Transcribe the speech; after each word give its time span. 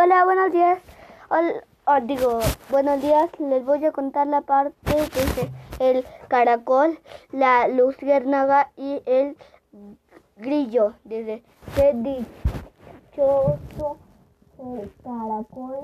Hola, 0.00 0.24
buenos 0.24 0.52
días. 0.52 0.78
Hol- 1.28 1.64
oh, 1.88 2.00
digo, 2.06 2.38
buenos 2.70 3.02
días. 3.02 3.28
Les 3.40 3.64
voy 3.64 3.84
a 3.84 3.90
contar 3.90 4.28
la 4.28 4.42
parte 4.42 4.72
que 4.86 5.50
el 5.80 6.04
caracol, 6.28 7.00
la 7.32 7.66
luciérnaga 7.66 8.70
y 8.76 9.02
el 9.06 9.36
grillo. 10.36 10.94
Dice, 11.02 11.42
qué 11.74 11.94
dichoso 11.94 13.96
el 14.60 14.88
caracol 15.02 15.80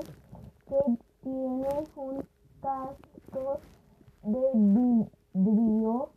que 0.69 0.77
tiene 1.21 1.67
un 1.97 2.25
casco 2.61 3.59
de 4.23 5.09
vidrio 5.33 6.09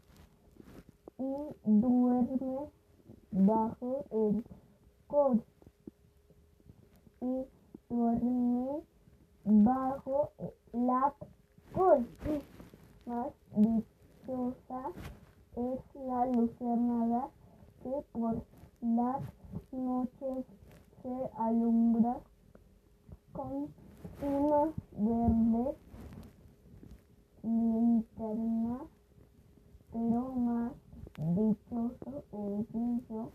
y 1.19 1.35
duerme 1.65 2.71
bajo 3.33 4.05
el 4.13 4.45
col 5.09 5.43
duerme 7.89 8.83
bajo 9.45 10.33
la. 10.73 11.15
Más 13.07 13.33
dichosa 13.57 14.91
es 15.57 15.81
la 15.95 16.27
luciérnaga 16.27 17.29
que 17.83 17.91
por 18.13 18.43
las 18.83 19.23
noches 19.73 20.45
se 21.03 21.31
alumbra 21.39 22.19
con 23.33 23.69
una 24.23 24.73
verde 24.93 25.75
linterna, 27.43 28.81
pero 29.93 30.33
más 30.33 30.73
dichoso 31.17 32.25
el 32.33 32.67
grillo 32.73 33.31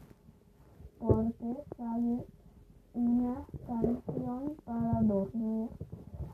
porque 0.99 1.55
sabe 1.77 2.25
una 2.93 3.35
canción 3.65 4.55
para 4.65 5.01
dormir 5.01 5.69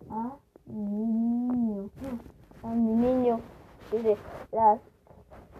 a 0.09 0.35
mi 0.65 1.05
niño. 1.05 1.89
A 2.63 2.67
mi 2.67 2.93
niño, 2.95 3.39
dice, 3.91 4.17
las 4.51 4.79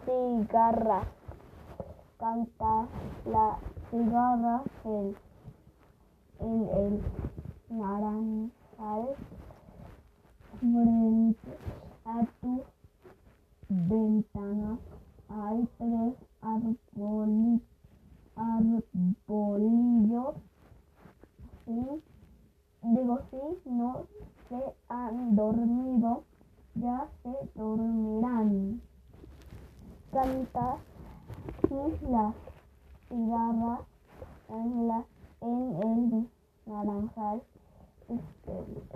cigarras. 0.05 1.07
Canta 2.17 2.87
la 3.25 3.57
cigarra 3.89 4.61
en, 4.83 5.15
en 6.39 6.69
el 6.69 7.01
naranjal 7.69 9.15
digo 22.81 23.19
sí, 23.29 23.37
no 23.65 24.07
se 24.47 24.75
han 24.87 25.35
dormido, 25.35 26.23
ya 26.75 27.07
se 27.21 27.29
dormirán. 27.55 28.81
Canta 30.11 30.77
y 31.69 32.11
las 32.11 32.33
cigarras 33.07 33.81
en, 34.49 34.87
la, 34.87 35.05
en 35.41 35.75
el 35.83 36.29
naranjal. 36.65 37.43
Este, 38.07 38.53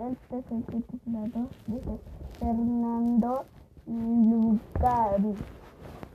este 0.08 0.38
es 0.38 0.50
el 0.50 0.84
titulado, 0.84 1.48
dice 1.68 2.00
Fernando 2.40 3.44
Lucari. 3.86 5.36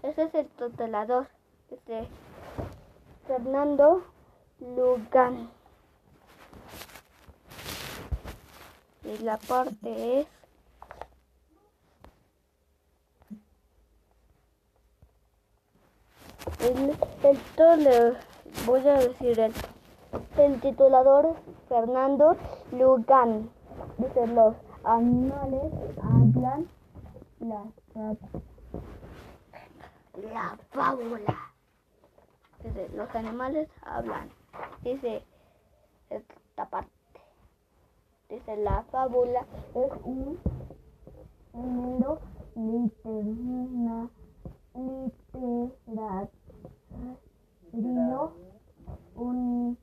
Ese 0.04 0.24
es 0.24 0.36
el 0.36 0.48
tutelador, 0.48 1.30
dice 1.70 2.10
Fernando 3.26 4.04
Lugan. 4.60 5.59
Y 9.04 9.18
la 9.24 9.38
parte 9.38 10.22
es 10.22 10.28
el, 16.60 16.98
esto 17.24 17.76
le 17.78 18.14
voy 18.66 18.88
a 18.88 19.00
decir 19.00 19.40
el, 19.40 19.54
el 20.38 20.62
titulador 20.62 21.36
Fernando 21.68 22.36
Lugan. 22.72 23.50
Dice 23.98 24.28
los 24.28 24.56
animales 24.84 25.72
hablan 26.02 26.68
la, 27.40 27.64
la 30.16 30.58
fábula. 30.72 31.54
Dice, 32.64 32.90
los 32.96 33.16
animales 33.16 33.70
hablan. 33.82 34.30
Dice 34.82 35.24
esta 36.10 36.70
parte. 36.70 36.99
Dice, 38.30 38.58
la 38.58 38.84
fábula 38.92 39.44
es 39.74 39.92
un 40.04 40.38
género 41.52 42.20
literna, 42.56 44.08
literario, 47.74 48.32
un, 49.16 49.78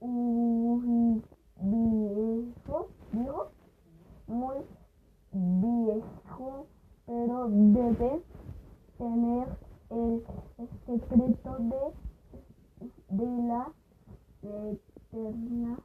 un 0.00 1.22
viejo, 1.60 2.88
viejo, 3.12 3.50
muy 4.28 4.56
viejo, 5.32 6.66
pero 7.04 7.48
debe 7.50 8.22
tener 8.96 9.46
el 9.90 10.24
secreto 10.86 11.56
de, 11.58 11.92
de 13.10 13.26
la 13.42 13.72
eterna 14.42 15.76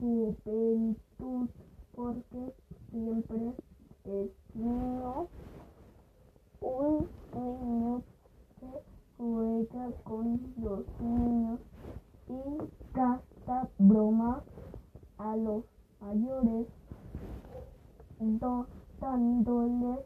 juventud 0.00 0.94
porque 1.94 2.54
siempre 2.90 3.52
es 4.04 4.30
niño 4.54 5.28
un 6.60 7.08
niño 7.32 8.02
que 8.58 8.66
juega 9.16 9.90
con 10.02 10.40
los 10.62 10.84
niños 11.00 11.60
y 12.94 12.98
gasta 12.98 13.68
bromas 13.78 14.42
a 15.18 15.36
los 15.36 15.64
mayores 16.00 16.68
do- 18.18 18.68
dándoles 19.00 20.00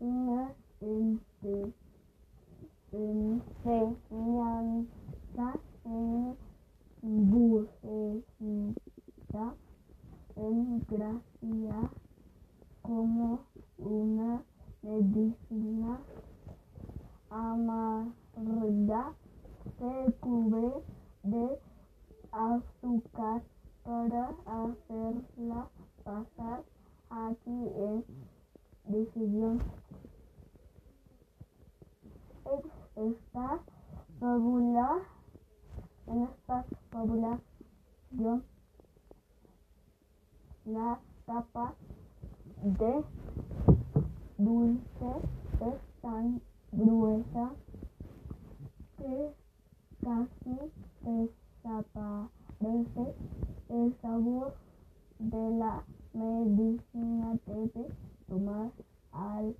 una 0.00 0.54
enseñanza 0.80 1.44
en 5.84 6.36
buceta 7.30 8.24
en 10.36 10.84
gracia 10.88 11.92
como 12.82 13.46
una 13.78 14.44
medicina 14.82 16.00
amarga 17.30 19.14
se 19.78 20.12
cubre 20.20 20.72
de 21.22 21.58
azúcar 22.32 23.42
para 23.84 24.30
hacerla 24.46 25.68
pasar. 26.04 26.62
Aquí 27.10 27.50
en 27.50 28.04
decisión 28.84 29.60
Es- 32.44 32.72
esta 32.96 33.60
fábula 34.20 34.98
en 36.06 36.22
esta 36.22 36.64
fábula 36.90 37.40
yo 38.10 38.40
la 40.64 40.98
tapa 41.26 41.74
de 42.62 43.04
dulce 44.38 45.10
es 45.60 46.00
tan 46.02 46.40
gruesa 46.72 47.50
que 48.98 49.34
casi 50.02 50.58
desaparece 51.04 53.14
el 53.68 53.96
sabor 54.02 54.56
de 55.18 55.50
la 55.58 55.84
medicina 56.12 57.38
debe 57.46 57.92
tomar 58.28 58.72
al 59.12 59.56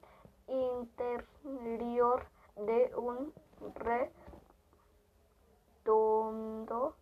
interior 0.48 2.26
de 2.56 2.92
un 2.96 3.32
redondo 5.84 6.94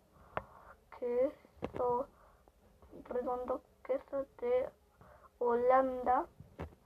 queso 0.99 2.07
redondo 3.23 3.63
queso 3.85 4.27
de 4.39 4.69
Holanda 5.39 6.27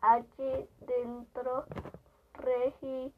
allí 0.03 0.69
dentro 0.81 1.65
reginaba 2.35 3.15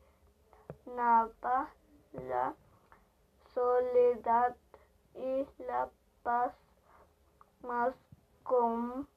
la 2.12 2.54
soledad 3.52 4.54
y 5.16 5.44
la 5.66 5.88
paz 6.22 6.54
más 7.62 7.92
completas. 8.44 9.08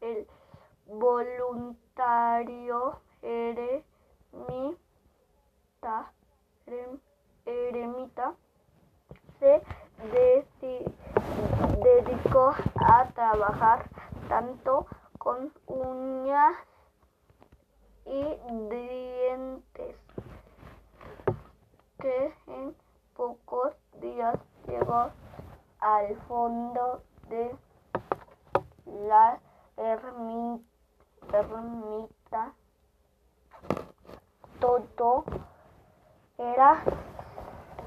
El 0.00 0.26
voluntario 0.86 2.20
eremita, 3.22 3.94
erem- 6.66 7.00
eremita 7.46 8.34
se 9.38 9.62
a 12.34 13.08
trabajar 13.14 13.90
tanto 14.28 14.86
con 15.18 15.52
uñas 15.66 16.56
y 18.06 18.22
dientes 18.70 19.96
que 21.98 22.34
en 22.46 22.74
pocos 23.14 23.74
días 24.00 24.38
llegó 24.66 25.10
al 25.80 26.16
fondo 26.26 27.02
de 27.28 27.54
la 28.86 29.38
ermi- 29.76 30.64
ermita. 31.32 32.54
Todo 34.58 35.24
era 36.38 36.82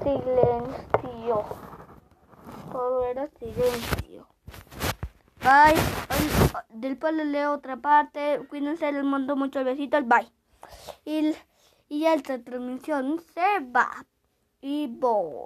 silencio. 0.02 1.42
Todo 2.70 3.04
era 3.06 3.26
silencio. 3.38 4.26
Bye. 5.46 5.80
Después 6.70 7.14
les 7.14 7.26
leo 7.26 7.52
otra 7.52 7.76
parte. 7.76 8.40
Cuídense, 8.48 8.90
les 8.90 9.04
mando 9.04 9.36
muchos 9.36 9.64
besitos. 9.64 10.04
Bye. 10.04 10.28
Y, 11.04 11.36
y 11.88 12.06
esta 12.06 12.42
transmisión 12.42 13.20
se 13.32 13.60
va. 13.72 14.04
Y 14.60 14.88
voy. 14.88 15.36